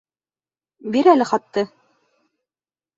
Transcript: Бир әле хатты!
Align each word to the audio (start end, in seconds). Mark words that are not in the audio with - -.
Бир 0.97 1.11
әле 1.13 1.29
хатты! 1.35 1.67